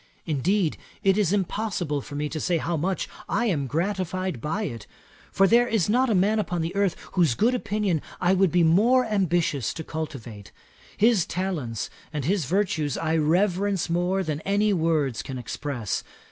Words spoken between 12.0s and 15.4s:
and his virtues I reverence more than any words can